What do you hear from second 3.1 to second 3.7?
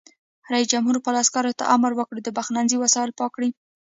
پاک کړئ!